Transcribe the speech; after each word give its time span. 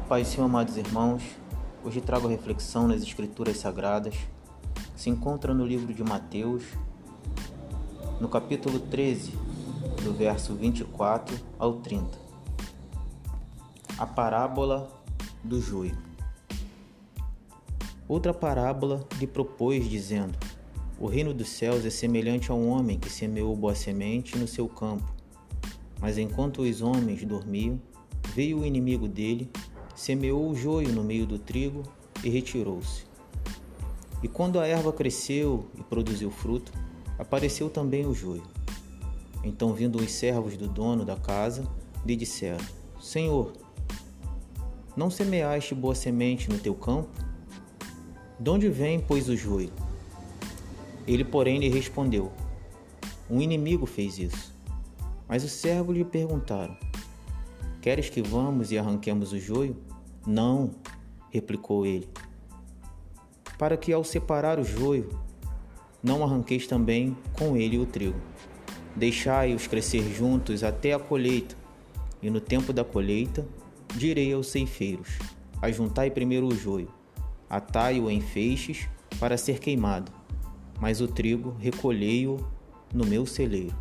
Pai 0.00 0.24
Senhor, 0.26 0.44
amados 0.44 0.76
irmãos, 0.76 1.22
hoje 1.82 2.00
trago 2.00 2.26
a 2.26 2.30
reflexão 2.30 2.86
nas 2.86 3.02
Escrituras 3.02 3.58
Sagradas. 3.58 4.14
Se 4.94 5.08
encontra 5.08 5.54
no 5.54 5.66
livro 5.66 5.94
de 5.94 6.02
Mateus, 6.02 6.64
no 8.20 8.28
capítulo 8.28 8.78
13, 8.78 9.32
do 10.04 10.12
verso 10.12 10.54
24 10.54 11.34
ao 11.58 11.76
30. 11.76 12.18
A 13.96 14.06
parábola 14.06 14.86
do 15.42 15.60
joio. 15.60 15.96
Outra 18.06 18.34
parábola 18.34 19.06
lhe 19.18 19.26
propôs, 19.26 19.88
dizendo: 19.88 20.38
O 20.98 21.06
reino 21.06 21.32
dos 21.32 21.48
céus 21.48 21.86
é 21.86 21.90
semelhante 21.90 22.50
a 22.50 22.54
um 22.54 22.68
homem 22.68 22.98
que 22.98 23.08
semeou 23.08 23.56
boa 23.56 23.74
semente 23.74 24.36
no 24.36 24.46
seu 24.46 24.68
campo. 24.68 25.10
Mas 26.00 26.18
enquanto 26.18 26.62
os 26.62 26.82
homens 26.82 27.24
dormiam, 27.24 27.80
veio 28.34 28.60
o 28.60 28.66
inimigo 28.66 29.08
dele 29.08 29.50
semeou 29.94 30.50
o 30.50 30.54
joio 30.54 30.92
no 30.92 31.02
meio 31.02 31.26
do 31.26 31.38
trigo 31.38 31.82
e 32.22 32.28
retirou-se. 32.28 33.04
E 34.22 34.28
quando 34.28 34.60
a 34.60 34.66
erva 34.66 34.92
cresceu 34.92 35.66
e 35.76 35.82
produziu 35.82 36.30
fruto, 36.30 36.72
apareceu 37.18 37.68
também 37.68 38.06
o 38.06 38.14
joio. 38.14 38.42
Então, 39.44 39.72
vindo 39.72 39.98
os 39.98 40.12
servos 40.12 40.56
do 40.56 40.68
dono 40.68 41.04
da 41.04 41.16
casa, 41.16 41.66
lhe 42.06 42.14
disseram: 42.14 42.64
Senhor, 43.00 43.52
não 44.96 45.10
semeaste 45.10 45.74
boa 45.74 45.94
semente 45.94 46.48
no 46.48 46.58
teu 46.58 46.74
campo? 46.74 47.10
De 48.38 48.50
onde 48.50 48.68
vem, 48.68 49.00
pois, 49.00 49.28
o 49.28 49.36
joio? 49.36 49.72
Ele, 51.06 51.24
porém, 51.24 51.58
lhe 51.58 51.68
respondeu: 51.68 52.30
Um 53.28 53.40
inimigo 53.40 53.86
fez 53.86 54.18
isso. 54.18 54.54
Mas 55.28 55.42
os 55.42 55.52
servos 55.52 55.96
lhe 55.96 56.04
perguntaram: 56.04 56.76
Queres 57.82 58.08
que 58.08 58.22
vamos 58.22 58.70
e 58.70 58.78
arranquemos 58.78 59.32
o 59.32 59.38
joio? 59.40 59.76
Não, 60.24 60.70
replicou 61.30 61.84
ele. 61.84 62.08
Para 63.58 63.76
que 63.76 63.92
ao 63.92 64.04
separar 64.04 64.60
o 64.60 64.64
joio, 64.64 65.08
não 66.00 66.22
arranqueis 66.22 66.68
também 66.68 67.16
com 67.36 67.56
ele 67.56 67.78
o 67.78 67.84
trigo. 67.84 68.20
Deixai-os 68.94 69.66
crescer 69.66 70.14
juntos 70.14 70.62
até 70.62 70.92
a 70.92 70.98
colheita, 71.00 71.56
e 72.22 72.30
no 72.30 72.40
tempo 72.40 72.72
da 72.72 72.84
colheita 72.84 73.44
direi 73.96 74.32
aos 74.32 74.46
ceifeiros: 74.46 75.18
Ajuntai 75.60 76.08
primeiro 76.08 76.46
o 76.46 76.54
joio, 76.54 76.88
atai-o 77.50 78.08
em 78.08 78.20
feixes 78.20 78.88
para 79.18 79.36
ser 79.36 79.58
queimado, 79.58 80.12
mas 80.80 81.00
o 81.00 81.08
trigo 81.08 81.56
recolhei-o 81.58 82.36
no 82.94 83.04
meu 83.04 83.26
celeiro. 83.26 83.74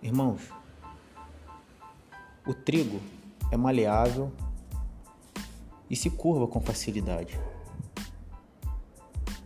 Irmãos, 0.00 0.61
o 2.44 2.52
trigo 2.52 3.00
é 3.52 3.56
maleável 3.56 4.32
e 5.88 5.94
se 5.94 6.10
curva 6.10 6.48
com 6.48 6.60
facilidade. 6.60 7.38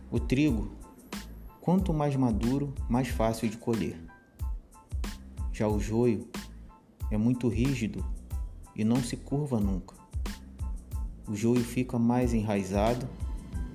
O 0.09 0.19
trigo, 0.19 0.71
quanto 1.61 1.93
mais 1.93 2.15
maduro, 2.15 2.73
mais 2.89 3.07
fácil 3.09 3.49
de 3.49 3.57
colher. 3.57 3.99
Já 5.51 5.67
o 5.67 5.79
joio 5.79 6.27
é 7.11 7.17
muito 7.17 7.47
rígido 7.47 8.03
e 8.75 8.83
não 8.83 8.97
se 9.03 9.15
curva 9.15 9.59
nunca. 9.59 9.95
O 11.27 11.35
joio 11.35 11.63
fica 11.63 11.99
mais 11.99 12.33
enraizado, 12.33 13.07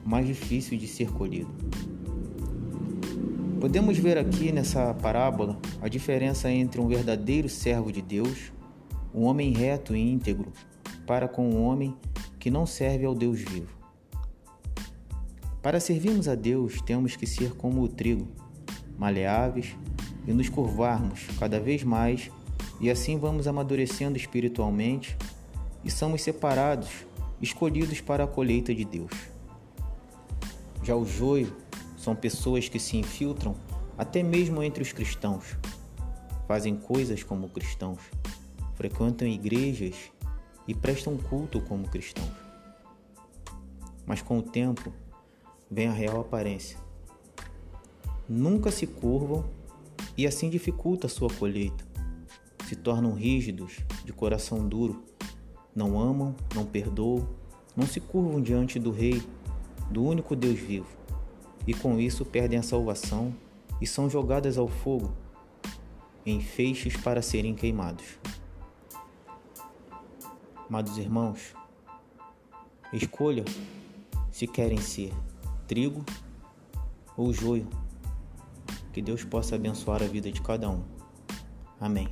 mais 0.04 0.26
difícil 0.26 0.76
de 0.76 0.88
ser 0.88 1.12
colhido. 1.12 1.50
Podemos 3.60 3.96
ver 3.98 4.18
aqui 4.18 4.50
nessa 4.50 4.92
parábola 4.94 5.56
a 5.80 5.86
diferença 5.86 6.50
entre 6.50 6.80
um 6.80 6.88
verdadeiro 6.88 7.48
servo 7.48 7.92
de 7.92 8.02
Deus 8.02 8.50
um 9.14 9.24
homem 9.24 9.52
reto 9.52 9.94
e 9.94 10.00
íntegro 10.00 10.52
para 11.06 11.28
com 11.28 11.48
um 11.48 11.64
homem 11.64 11.96
que 12.38 12.50
não 12.50 12.66
serve 12.66 13.04
ao 13.04 13.14
Deus 13.14 13.40
vivo. 13.40 13.72
Para 15.60 15.78
servirmos 15.78 16.26
a 16.26 16.34
Deus, 16.34 16.80
temos 16.82 17.14
que 17.14 17.26
ser 17.26 17.54
como 17.54 17.82
o 17.82 17.88
trigo, 17.88 18.26
maleáveis 18.98 19.76
e 20.26 20.32
nos 20.32 20.48
curvarmos 20.48 21.26
cada 21.38 21.60
vez 21.60 21.84
mais, 21.84 22.30
e 22.80 22.90
assim 22.90 23.18
vamos 23.18 23.46
amadurecendo 23.46 24.16
espiritualmente 24.16 25.16
e 25.84 25.90
somos 25.90 26.22
separados, 26.22 26.90
escolhidos 27.40 28.00
para 28.00 28.24
a 28.24 28.26
colheita 28.26 28.74
de 28.74 28.84
Deus. 28.84 29.12
Já 30.82 30.96
o 30.96 31.06
joio 31.06 31.54
são 31.96 32.16
pessoas 32.16 32.68
que 32.68 32.78
se 32.78 32.96
infiltram 32.96 33.54
até 33.96 34.22
mesmo 34.22 34.62
entre 34.62 34.82
os 34.82 34.92
cristãos, 34.92 35.56
fazem 36.48 36.74
coisas 36.74 37.22
como 37.22 37.48
cristãos 37.48 38.00
frequentam 38.82 39.28
igrejas 39.28 39.94
e 40.66 40.74
prestam 40.74 41.16
culto 41.16 41.60
como 41.60 41.88
cristãos. 41.88 42.32
Mas 44.04 44.20
com 44.20 44.38
o 44.38 44.42
tempo 44.42 44.92
vem 45.70 45.86
a 45.86 45.92
real 45.92 46.20
aparência. 46.20 46.76
Nunca 48.28 48.72
se 48.72 48.88
curvam 48.88 49.44
e 50.18 50.26
assim 50.26 50.50
dificulta 50.50 51.06
a 51.06 51.10
sua 51.10 51.30
colheita. 51.30 51.84
Se 52.68 52.74
tornam 52.74 53.14
rígidos, 53.14 53.78
de 54.04 54.12
coração 54.12 54.66
duro, 54.68 55.00
não 55.72 56.00
amam, 56.00 56.34
não 56.52 56.66
perdoam, 56.66 57.28
não 57.76 57.86
se 57.86 58.00
curvam 58.00 58.42
diante 58.42 58.80
do 58.80 58.90
Rei, 58.90 59.22
do 59.92 60.02
único 60.02 60.34
Deus 60.34 60.58
vivo, 60.58 60.88
e 61.68 61.72
com 61.72 62.00
isso 62.00 62.24
perdem 62.24 62.58
a 62.58 62.62
salvação 62.64 63.32
e 63.80 63.86
são 63.86 64.10
jogadas 64.10 64.58
ao 64.58 64.66
fogo, 64.66 65.12
em 66.26 66.40
feixes 66.40 66.96
para 66.96 67.22
serem 67.22 67.54
queimados. 67.54 68.18
Amados 70.72 70.96
irmãos, 70.96 71.54
escolha 72.94 73.44
se 74.30 74.46
querem 74.46 74.78
ser 74.78 75.12
trigo 75.68 76.02
ou 77.14 77.30
joio. 77.30 77.68
Que 78.90 79.02
Deus 79.02 79.22
possa 79.22 79.56
abençoar 79.56 80.02
a 80.02 80.06
vida 80.06 80.32
de 80.32 80.40
cada 80.40 80.70
um. 80.70 80.82
Amém. 81.78 82.08